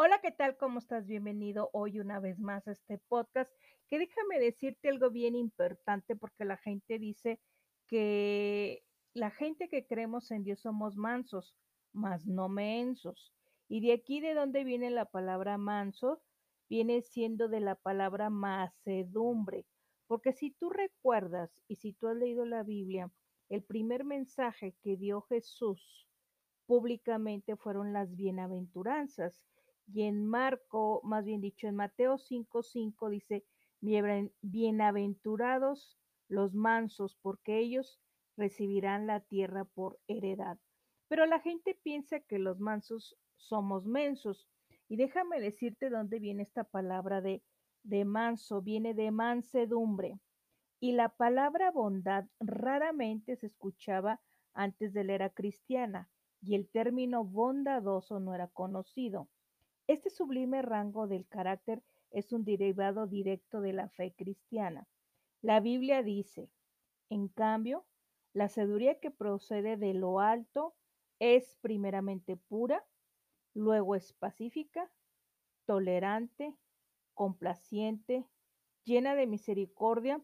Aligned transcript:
Hola, 0.00 0.20
¿qué 0.22 0.30
tal? 0.30 0.56
¿Cómo 0.56 0.78
estás? 0.78 1.08
Bienvenido 1.08 1.70
hoy 1.72 1.98
una 1.98 2.20
vez 2.20 2.38
más 2.38 2.68
a 2.68 2.70
este 2.70 2.98
podcast, 3.08 3.52
que 3.88 3.98
déjame 3.98 4.38
decirte 4.38 4.90
algo 4.90 5.10
bien 5.10 5.34
importante 5.34 6.14
porque 6.14 6.44
la 6.44 6.56
gente 6.56 7.00
dice 7.00 7.40
que 7.88 8.84
la 9.12 9.32
gente 9.32 9.68
que 9.68 9.88
creemos 9.88 10.30
en 10.30 10.44
Dios 10.44 10.60
somos 10.60 10.96
mansos, 10.96 11.56
mas 11.92 12.28
no 12.28 12.48
mensos. 12.48 13.32
Y 13.68 13.80
de 13.80 13.92
aquí 13.92 14.20
de 14.20 14.34
donde 14.34 14.62
viene 14.62 14.88
la 14.90 15.06
palabra 15.06 15.58
manso, 15.58 16.22
viene 16.70 17.02
siendo 17.02 17.48
de 17.48 17.58
la 17.58 17.74
palabra 17.74 18.30
macedumbre. 18.30 19.66
Porque 20.06 20.32
si 20.32 20.52
tú 20.52 20.70
recuerdas 20.70 21.60
y 21.66 21.74
si 21.74 21.92
tú 21.92 22.06
has 22.06 22.16
leído 22.16 22.46
la 22.46 22.62
Biblia, 22.62 23.10
el 23.48 23.64
primer 23.64 24.04
mensaje 24.04 24.76
que 24.80 24.96
dio 24.96 25.22
Jesús 25.22 26.06
públicamente 26.66 27.56
fueron 27.56 27.92
las 27.92 28.14
bienaventuranzas. 28.14 29.42
Y 29.90 30.02
en 30.02 30.26
Marco, 30.26 31.00
más 31.02 31.24
bien 31.24 31.40
dicho, 31.40 31.66
en 31.66 31.74
Mateo 31.74 32.18
5:5 32.18 33.08
dice, 33.08 33.46
bienaventurados 33.80 35.98
los 36.28 36.54
mansos, 36.54 37.16
porque 37.16 37.58
ellos 37.58 37.98
recibirán 38.36 39.06
la 39.06 39.20
tierra 39.20 39.64
por 39.64 39.98
heredad. 40.06 40.58
Pero 41.08 41.24
la 41.24 41.40
gente 41.40 41.74
piensa 41.74 42.20
que 42.20 42.38
los 42.38 42.60
mansos 42.60 43.16
somos 43.36 43.86
mensos. 43.86 44.46
Y 44.88 44.96
déjame 44.96 45.40
decirte 45.40 45.88
dónde 45.88 46.18
viene 46.18 46.42
esta 46.42 46.64
palabra 46.64 47.22
de, 47.22 47.42
de 47.82 48.04
manso, 48.04 48.60
viene 48.60 48.92
de 48.92 49.10
mansedumbre. 49.10 50.20
Y 50.80 50.92
la 50.92 51.08
palabra 51.08 51.70
bondad 51.70 52.26
raramente 52.40 53.36
se 53.36 53.46
escuchaba 53.46 54.20
antes 54.52 54.92
de 54.92 55.04
la 55.04 55.14
era 55.14 55.30
cristiana, 55.30 56.10
y 56.40 56.54
el 56.54 56.68
término 56.68 57.24
bondadoso 57.24 58.20
no 58.20 58.34
era 58.34 58.48
conocido. 58.48 59.28
Este 59.88 60.10
sublime 60.10 60.60
rango 60.60 61.06
del 61.06 61.26
carácter 61.26 61.82
es 62.10 62.32
un 62.34 62.44
derivado 62.44 63.06
directo 63.06 63.62
de 63.62 63.72
la 63.72 63.88
fe 63.88 64.12
cristiana. 64.14 64.86
La 65.40 65.60
Biblia 65.60 66.02
dice, 66.02 66.50
en 67.08 67.28
cambio, 67.28 67.86
la 68.34 68.50
sabiduría 68.50 69.00
que 69.00 69.10
procede 69.10 69.78
de 69.78 69.94
lo 69.94 70.20
alto 70.20 70.76
es 71.18 71.56
primeramente 71.62 72.36
pura, 72.36 72.86
luego 73.54 73.94
es 73.94 74.12
pacífica, 74.12 74.92
tolerante, 75.64 76.54
complaciente, 77.14 78.26
llena 78.84 79.14
de 79.14 79.26
misericordia 79.26 80.22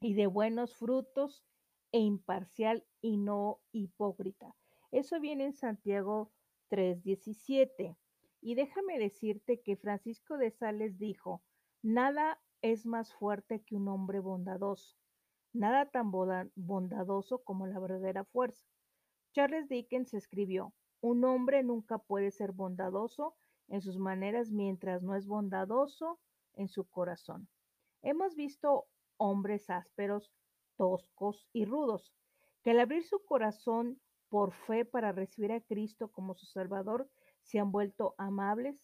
y 0.00 0.14
de 0.14 0.26
buenos 0.26 0.76
frutos, 0.76 1.44
e 1.92 2.00
imparcial 2.00 2.84
y 3.00 3.18
no 3.18 3.60
hipócrita. 3.70 4.56
Eso 4.90 5.20
viene 5.20 5.44
en 5.44 5.52
Santiago 5.52 6.32
3:17. 6.68 7.96
Y 8.44 8.56
déjame 8.56 8.98
decirte 8.98 9.62
que 9.62 9.74
Francisco 9.74 10.36
de 10.36 10.50
Sales 10.50 10.98
dijo, 10.98 11.42
nada 11.80 12.38
es 12.60 12.84
más 12.84 13.10
fuerte 13.14 13.62
que 13.62 13.74
un 13.74 13.88
hombre 13.88 14.20
bondadoso, 14.20 14.98
nada 15.54 15.90
tan 15.90 16.10
bondadoso 16.10 17.38
como 17.38 17.66
la 17.66 17.78
verdadera 17.78 18.22
fuerza. 18.26 18.62
Charles 19.32 19.70
Dickens 19.70 20.12
escribió, 20.12 20.74
un 21.00 21.24
hombre 21.24 21.62
nunca 21.62 21.96
puede 21.96 22.30
ser 22.30 22.52
bondadoso 22.52 23.34
en 23.68 23.80
sus 23.80 23.96
maneras 23.96 24.50
mientras 24.50 25.02
no 25.02 25.14
es 25.14 25.26
bondadoso 25.26 26.20
en 26.52 26.68
su 26.68 26.84
corazón. 26.84 27.48
Hemos 28.02 28.36
visto 28.36 28.88
hombres 29.16 29.70
ásperos, 29.70 30.30
toscos 30.76 31.48
y 31.54 31.64
rudos, 31.64 32.12
que 32.62 32.72
al 32.72 32.80
abrir 32.80 33.04
su 33.04 33.24
corazón 33.24 33.98
por 34.28 34.52
fe 34.52 34.84
para 34.84 35.12
recibir 35.12 35.50
a 35.52 35.62
Cristo 35.62 36.12
como 36.12 36.34
su 36.34 36.44
Salvador, 36.44 37.08
se 37.44 37.60
han 37.60 37.70
vuelto 37.70 38.14
amables, 38.18 38.76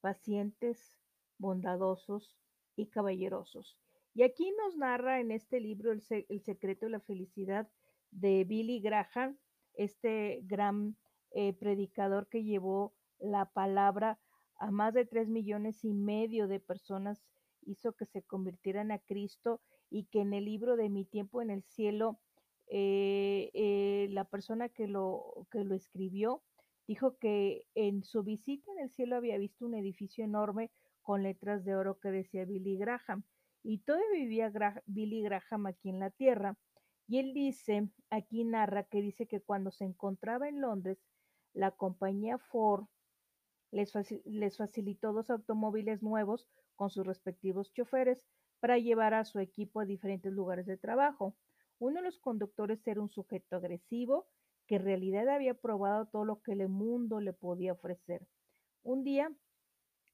pacientes, 0.00 0.98
bondadosos 1.38 2.36
y 2.76 2.86
caballerosos. 2.86 3.78
Y 4.14 4.22
aquí 4.22 4.52
nos 4.52 4.76
narra 4.76 5.20
en 5.20 5.30
este 5.32 5.60
libro 5.60 5.92
El, 5.92 6.00
secreto 6.00 6.86
de 6.86 6.92
la 6.92 7.00
felicidad 7.00 7.68
de 8.12 8.44
Billy 8.44 8.80
Graham, 8.80 9.36
este 9.74 10.40
gran 10.44 10.96
eh, 11.32 11.52
predicador 11.52 12.28
que 12.28 12.44
llevó 12.44 12.94
la 13.18 13.46
palabra 13.46 14.20
a 14.56 14.70
más 14.70 14.94
de 14.94 15.04
tres 15.04 15.28
millones 15.28 15.84
y 15.84 15.92
medio 15.92 16.46
de 16.46 16.60
personas, 16.60 17.24
hizo 17.62 17.92
que 17.94 18.06
se 18.06 18.22
convirtieran 18.22 18.92
a 18.92 19.00
Cristo 19.00 19.60
y 19.90 20.04
que 20.04 20.20
en 20.20 20.32
el 20.32 20.44
libro 20.44 20.76
de 20.76 20.88
Mi 20.90 21.04
tiempo 21.04 21.42
en 21.42 21.50
el 21.50 21.64
cielo, 21.64 22.20
eh, 22.68 23.50
eh, 23.52 24.06
la 24.10 24.24
persona 24.24 24.68
que 24.68 24.86
lo, 24.86 25.46
que 25.50 25.64
lo 25.64 25.74
escribió 25.74 26.42
Dijo 26.86 27.16
que 27.18 27.66
en 27.74 28.04
su 28.04 28.22
visita 28.22 28.70
en 28.72 28.80
el 28.80 28.90
cielo 28.90 29.16
había 29.16 29.38
visto 29.38 29.64
un 29.64 29.74
edificio 29.74 30.24
enorme 30.24 30.70
con 31.02 31.22
letras 31.22 31.64
de 31.64 31.76
oro 31.76 31.98
que 31.98 32.10
decía 32.10 32.44
Billy 32.44 32.76
Graham. 32.76 33.24
Y 33.62 33.78
todavía 33.78 34.08
vivía 34.12 34.82
Billy 34.86 35.22
Graham 35.22 35.66
aquí 35.66 35.88
en 35.88 35.98
la 35.98 36.10
tierra. 36.10 36.58
Y 37.06 37.18
él 37.18 37.32
dice, 37.32 37.88
aquí 38.10 38.44
narra 38.44 38.84
que 38.84 39.00
dice 39.00 39.26
que 39.26 39.40
cuando 39.40 39.70
se 39.70 39.84
encontraba 39.84 40.48
en 40.48 40.60
Londres, 40.60 40.98
la 41.54 41.70
compañía 41.70 42.38
Ford 42.38 42.86
les, 43.70 43.92
les 44.24 44.56
facilitó 44.56 45.12
dos 45.12 45.30
automóviles 45.30 46.02
nuevos 46.02 46.46
con 46.76 46.90
sus 46.90 47.06
respectivos 47.06 47.72
choferes 47.72 48.26
para 48.60 48.78
llevar 48.78 49.14
a 49.14 49.24
su 49.24 49.38
equipo 49.38 49.80
a 49.80 49.84
diferentes 49.84 50.32
lugares 50.32 50.66
de 50.66 50.76
trabajo. 50.76 51.36
Uno 51.78 52.00
de 52.00 52.06
los 52.06 52.18
conductores 52.18 52.86
era 52.86 53.00
un 53.00 53.10
sujeto 53.10 53.56
agresivo 53.56 54.26
que 54.66 54.76
en 54.76 54.84
realidad 54.84 55.28
había 55.28 55.54
probado 55.54 56.06
todo 56.06 56.24
lo 56.24 56.40
que 56.42 56.52
el 56.52 56.68
mundo 56.68 57.20
le 57.20 57.32
podía 57.32 57.72
ofrecer. 57.72 58.26
Un 58.82 59.04
día, 59.04 59.32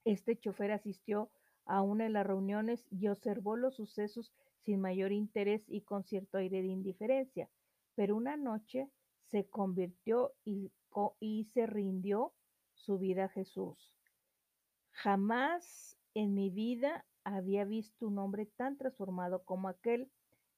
este 0.04 0.38
chofer 0.38 0.72
asistió 0.72 1.30
a 1.66 1.82
una 1.82 2.04
de 2.04 2.10
las 2.10 2.26
reuniones 2.26 2.86
y 2.90 3.08
observó 3.08 3.56
los 3.56 3.76
sucesos 3.76 4.32
sin 4.64 4.80
mayor 4.80 5.12
interés 5.12 5.62
y 5.68 5.82
con 5.82 6.04
cierto 6.04 6.38
aire 6.38 6.62
de 6.62 6.68
indiferencia, 6.68 7.48
pero 7.94 8.16
una 8.16 8.36
noche 8.36 8.90
se 9.30 9.46
convirtió 9.46 10.32
y, 10.44 10.72
y 11.20 11.44
se 11.44 11.66
rindió 11.66 12.32
su 12.74 12.98
vida 12.98 13.26
a 13.26 13.28
Jesús. 13.28 13.94
Jamás 14.90 15.96
en 16.14 16.34
mi 16.34 16.50
vida 16.50 17.06
había 17.24 17.64
visto 17.64 18.06
un 18.08 18.18
hombre 18.18 18.46
tan 18.46 18.76
transformado 18.76 19.44
como 19.44 19.68
aquel, 19.68 20.10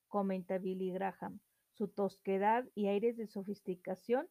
comenta 0.08 0.58
Billy 0.58 0.92
Graham. 0.92 1.41
Su 1.72 1.88
tosquedad 1.88 2.68
y 2.74 2.88
aires 2.88 3.16
de 3.16 3.26
sofisticación 3.26 4.28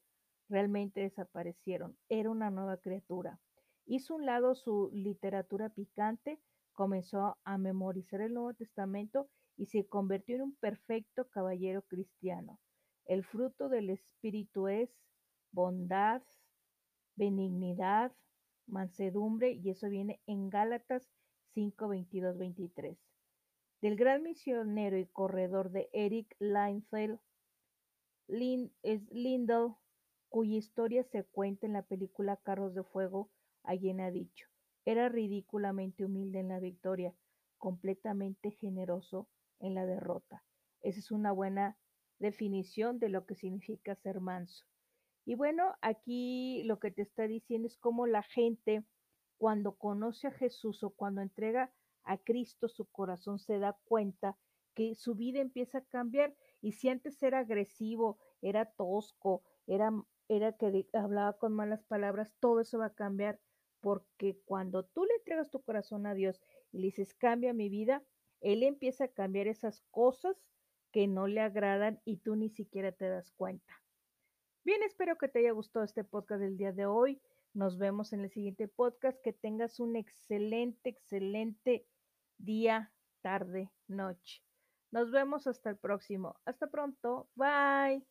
realmente 0.50 1.02
desaparecieron. 1.02 1.98
Era 2.10 2.30
una 2.30 2.52
nueva 2.52 2.78
criatura. 2.78 3.40
Hizo 3.86 4.16
un 4.16 4.26
lado 4.26 4.56
su 4.56 4.90
literatura 4.94 5.70
picante, 5.70 6.40
comenzó 6.74 7.38
a 7.44 7.58
memorizar 7.58 8.22
el 8.22 8.34
Nuevo 8.34 8.54
Testamento 8.54 9.30
y 9.58 9.66
se 9.66 9.88
convirtió 9.88 10.36
en 10.36 10.44
un 10.44 10.56
perfecto 10.56 11.30
caballero 11.30 11.82
cristiano. 11.84 12.60
El 13.06 13.24
fruto 13.24 13.70
del 13.70 13.90
Espíritu 13.90 14.68
es 14.68 14.90
bondad, 15.52 16.22
benignidad, 17.16 18.12
mansedumbre, 18.68 19.52
y 19.52 19.70
eso 19.70 19.90
viene 19.90 20.22
en 20.28 20.50
Gálatas 20.50 21.10
5, 21.54 21.88
22, 21.88 22.38
23. 22.38 22.98
Del 23.82 23.96
gran 23.96 24.24
misionero 24.24 24.98
y 24.98 25.08
corredor 25.08 25.72
de 25.72 25.90
Eric 25.92 26.36
Leinfeld, 26.40 27.20
Lindell, 28.32 29.76
cuya 30.30 30.56
historia 30.56 31.04
se 31.04 31.24
cuenta 31.26 31.66
en 31.66 31.74
la 31.74 31.84
película 31.84 32.38
Carros 32.38 32.74
de 32.74 32.84
Fuego, 32.84 33.30
alguien 33.64 34.00
ha 34.00 34.10
dicho, 34.10 34.48
era 34.86 35.10
ridículamente 35.10 36.06
humilde 36.06 36.40
en 36.40 36.48
la 36.48 36.60
victoria, 36.60 37.14
completamente 37.58 38.52
generoso 38.52 39.28
en 39.60 39.76
la 39.76 39.86
derrota. 39.86 40.44
Esa 40.82 41.00
es 41.00 41.12
una 41.12 41.32
buena 41.32 41.78
definición 42.20 43.00
de 43.00 43.10
lo 43.10 43.26
que 43.26 43.36
significa 43.36 43.96
ser 43.96 44.22
manso. 44.22 44.66
Y 45.26 45.36
bueno, 45.36 45.76
aquí 45.82 46.64
lo 46.64 46.80
que 46.80 46.92
te 46.92 47.02
está 47.02 47.28
diciendo 47.28 47.68
es 47.68 47.78
cómo 47.78 48.08
la 48.08 48.24
gente 48.24 48.84
cuando 49.38 49.76
conoce 49.76 50.28
a 50.28 50.32
Jesús 50.32 50.84
o 50.84 50.92
cuando 50.92 51.22
entrega 51.22 51.74
a 52.04 52.18
Cristo 52.18 52.68
su 52.68 52.86
corazón 52.86 53.40
se 53.40 53.60
da 53.60 53.78
cuenta 53.84 54.38
que 54.74 54.96
su 54.96 55.16
vida 55.16 55.40
empieza 55.40 55.80
a 55.80 55.86
cambiar 55.86 56.36
y 56.62 56.74
si 56.74 56.90
antes 56.90 57.22
era 57.24 57.40
agresivo, 57.40 58.20
era 58.42 58.66
tosco, 58.66 59.44
era, 59.68 59.92
era 60.28 60.54
que 60.54 60.88
hablaba 60.94 61.34
con 61.38 61.54
malas 61.54 61.84
palabras, 61.84 62.34
todo 62.40 62.62
eso 62.62 62.80
va 62.80 62.88
a 62.88 62.94
cambiar 62.94 63.40
porque 63.82 64.40
cuando 64.46 64.86
tú 64.86 65.06
le 65.06 65.16
entregas 65.16 65.50
tu 65.50 65.62
corazón 65.62 66.06
a 66.06 66.14
Dios 66.14 66.40
y 66.72 66.78
le 66.78 66.86
dices, 66.86 67.16
cambia 67.16 67.54
mi 67.54 67.68
vida, 67.68 68.04
Él 68.40 68.64
empieza 68.64 69.06
a 69.06 69.12
cambiar 69.12 69.48
esas 69.48 69.82
cosas 69.92 70.38
que 70.92 71.08
no 71.08 71.28
le 71.28 71.42
agradan 71.42 72.00
y 72.06 72.18
tú 72.18 72.36
ni 72.36 72.50
siquiera 72.50 72.92
te 72.92 73.10
das 73.10 73.32
cuenta. 73.32 73.82
Bien, 74.64 74.84
espero 74.84 75.18
que 75.18 75.28
te 75.28 75.40
haya 75.40 75.52
gustado 75.52 75.84
este 75.84 76.04
podcast 76.04 76.42
del 76.42 76.58
día 76.58 76.72
de 76.72 76.86
hoy. 76.86 77.20
Nos 77.54 77.80
vemos 77.80 78.14
en 78.14 78.22
el 78.22 78.30
siguiente 78.30 78.68
podcast. 78.68 79.20
Que 79.24 79.34
tengas 79.34 79.80
un 79.80 79.96
excelente, 79.96 80.90
excelente 80.90 81.88
día, 82.38 82.94
tarde, 83.22 83.72
noche. 83.88 84.44
Nos 84.92 85.12
vemos 85.12 85.48
hasta 85.48 85.70
el 85.70 85.78
próximo. 85.78 86.40
Hasta 86.46 86.68
pronto. 86.68 87.30
Bye. 87.36 88.06